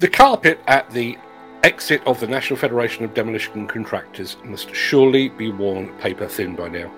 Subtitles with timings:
[0.00, 1.18] The carpet at the
[1.62, 6.68] exit of the National Federation of Demolition Contractors must surely be worn paper thin by
[6.68, 6.90] now.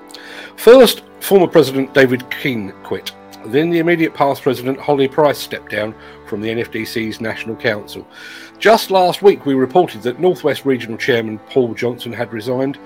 [0.55, 3.11] First, former President David Keane quit.
[3.47, 5.97] Then the immediate past president Holly Price stepped down
[6.29, 8.07] from the NFDC's National Council.
[8.61, 12.79] Just last week, we reported that Northwest Regional Chairman Paul Johnson had resigned,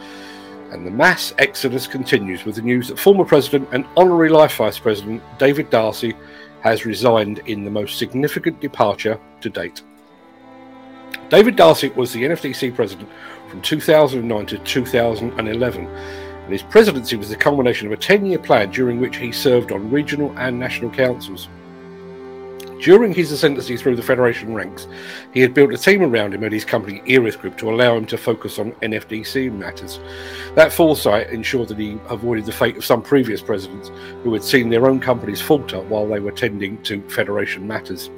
[0.70, 4.78] and the mass exodus continues with the news that former President and Honorary Life Vice
[4.78, 6.14] President David Darcy
[6.62, 9.82] has resigned in the most significant departure to date.
[11.28, 13.08] David Darcy was the NFDC president
[13.48, 18.70] from 2009 to 2011, and his presidency was the culmination of a 10 year plan
[18.70, 21.48] during which he served on regional and national councils.
[22.80, 24.86] During his ascendancy through the Federation ranks,
[25.34, 28.06] he had built a team around him at his company Erith Group to allow him
[28.06, 29.98] to focus on NFDC matters.
[30.54, 33.90] That foresight ensured that he avoided the fate of some previous presidents
[34.22, 38.10] who had seen their own companies falter while they were tending to Federation matters.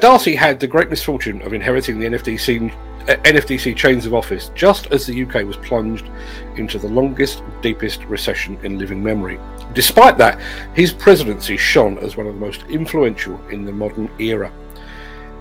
[0.00, 2.70] Darcy had the great misfortune of inheriting the NFDC,
[3.08, 6.10] uh, NFDC chains of office just as the UK was plunged
[6.56, 9.40] into the longest, deepest recession in living memory.
[9.72, 10.38] Despite that,
[10.74, 14.52] his presidency shone as one of the most influential in the modern era.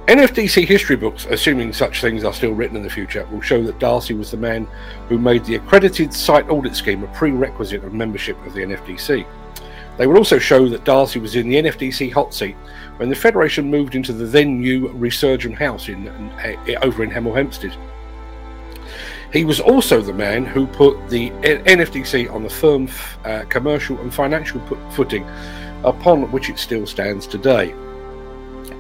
[0.08, 3.80] NFDC history books, assuming such things are still written in the future, will show that
[3.80, 4.68] Darcy was the man
[5.10, 9.26] who made the accredited site audit scheme a prerequisite of membership of the NFDC.
[9.98, 12.56] They will also show that Darcy was in the NFDC hot seat
[12.98, 17.36] when the Federation moved into the then new Resurgam House in, in, over in Hemel
[17.36, 17.76] Hempstead.
[19.32, 22.88] He was also the man who put the NFDC on the firm
[23.24, 25.26] uh, commercial and financial footing
[25.84, 27.74] upon which it still stands today.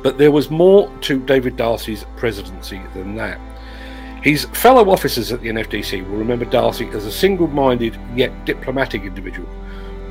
[0.01, 3.39] But there was more to David Darcy's presidency than that.
[4.21, 9.03] His fellow officers at the NFDC will remember Darcy as a single minded yet diplomatic
[9.03, 9.47] individual,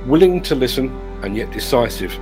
[0.06, 0.91] willing to listen
[1.22, 2.19] and yet decisive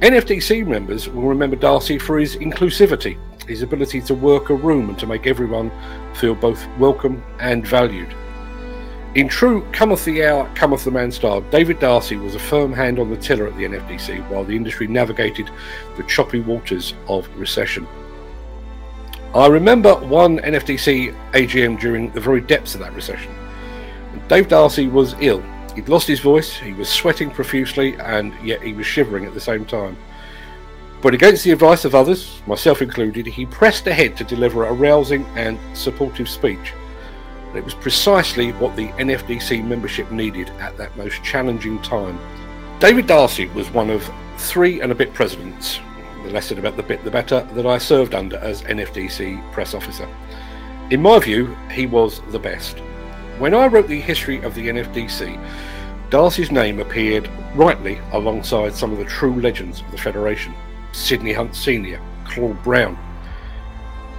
[0.00, 3.18] NFDC members will remember Darcy for his inclusivity,
[3.48, 5.72] his ability to work a room and to make everyone
[6.14, 8.14] feel both welcome and valued.
[9.16, 13.00] In true cometh the hour, cometh the man style, David Darcy was a firm hand
[13.00, 15.50] on the tiller at the NFDC while the industry navigated
[15.96, 17.84] the choppy waters of recession.
[19.34, 23.34] I remember one NFDC AGM during the very depths of that recession.
[24.28, 25.42] Dave Darcy was ill
[25.78, 29.40] He'd lost his voice, he was sweating profusely, and yet he was shivering at the
[29.40, 29.96] same time.
[31.00, 35.24] But against the advice of others, myself included, he pressed ahead to deliver a rousing
[35.36, 36.72] and supportive speech.
[37.54, 42.18] It was precisely what the NFDC membership needed at that most challenging time.
[42.80, 45.78] David Darcy was one of three and a bit presidents,
[46.24, 49.74] the less said about the bit the better, that I served under as NFDC press
[49.74, 50.08] officer.
[50.90, 52.82] In my view, he was the best.
[53.38, 55.40] When I wrote the history of the NFDC,
[56.10, 60.52] Darcy's name appeared rightly alongside some of the true legends of the Federation
[60.90, 62.98] Sidney Hunt Sr., Claude Brown.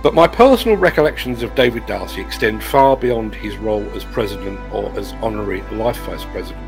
[0.02, 4.90] But my personal recollections of David Darcy extend far beyond his role as president or
[4.98, 6.66] as honorary life vice president.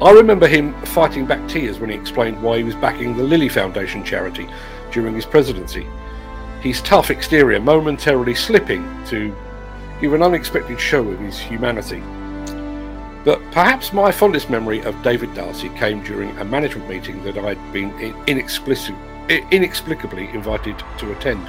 [0.00, 3.50] I remember him fighting back tears when he explained why he was backing the Lily
[3.50, 4.48] Foundation charity
[4.90, 5.86] during his presidency.
[6.62, 9.36] His tough exterior momentarily slipping to
[10.00, 12.02] give an unexpected show of his humanity.
[13.24, 17.72] But perhaps my fondest memory of David Darcy came during a management meeting that I'd
[17.72, 17.90] been
[19.50, 21.44] inexplicably invited to attend.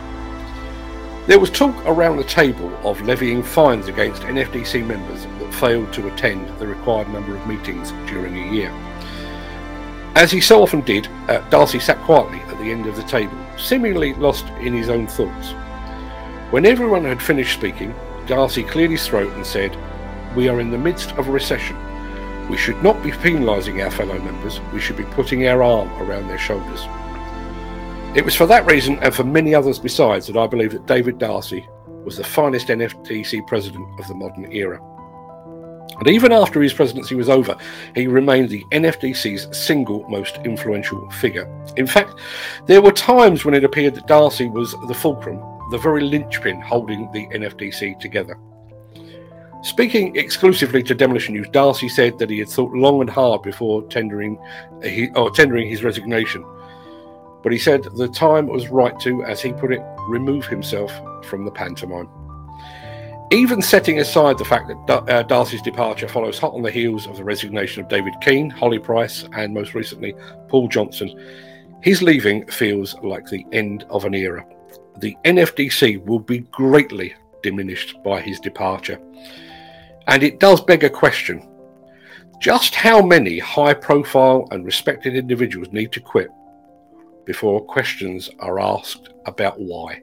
[1.28, 6.08] There was talk around the table of levying fines against NFDC members that failed to
[6.08, 8.72] attend the required number of meetings during a year.
[10.16, 13.38] As he so often did, uh, Darcy sat quietly at the end of the table,
[13.58, 15.52] seemingly lost in his own thoughts.
[16.50, 17.94] When everyone had finished speaking,
[18.28, 19.76] Darcy cleared his throat and said,
[20.36, 21.78] We are in the midst of a recession.
[22.50, 26.28] We should not be penalising our fellow members, we should be putting our arm around
[26.28, 26.86] their shoulders.
[28.16, 31.18] It was for that reason, and for many others besides, that I believe that David
[31.18, 31.68] Darcy
[32.04, 34.80] was the finest NFDC president of the modern era.
[36.00, 37.56] And even after his presidency was over,
[37.96, 41.50] he remained the NFDC's single most influential figure.
[41.76, 42.14] In fact,
[42.66, 45.42] there were times when it appeared that Darcy was the fulcrum
[45.72, 48.38] the very linchpin holding the NFDC together.
[49.64, 53.84] Speaking exclusively to Demolition News, Darcy said that he had thought long and hard before
[53.88, 54.38] tendering,
[54.84, 56.46] he, or tendering his resignation.
[57.44, 60.92] But he said the time was right to, as he put it, remove himself
[61.26, 62.08] from the pantomime.
[63.32, 67.18] Even setting aside the fact that uh, Darcy's departure follows hot on the heels of
[67.18, 70.16] the resignation of David Keane, Holly Price, and most recently
[70.48, 71.10] Paul Johnson,
[71.88, 74.46] his leaving feels like the end of an era
[74.98, 79.00] the NFDC will be greatly diminished by his departure.
[80.08, 81.48] And it does beg a question
[82.42, 86.28] just how many high profile and respected individuals need to quit
[87.26, 90.02] before questions are asked about why.